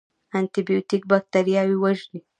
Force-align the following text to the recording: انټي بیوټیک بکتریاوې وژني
انټي 0.37 0.61
بیوټیک 0.67 1.03
بکتریاوې 1.11 1.75
وژني 1.79 2.19